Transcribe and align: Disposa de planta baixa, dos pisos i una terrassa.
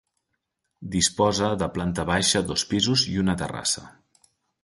Disposa 0.95 1.49
de 1.63 1.67
planta 1.75 2.07
baixa, 2.11 2.43
dos 2.51 2.65
pisos 2.73 3.03
i 3.13 3.15
una 3.27 3.39
terrassa. 3.43 3.85